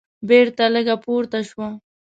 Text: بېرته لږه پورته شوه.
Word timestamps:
بېرته 0.29 0.63
لږه 0.73 0.95
پورته 1.03 1.39
شوه. 1.49 1.67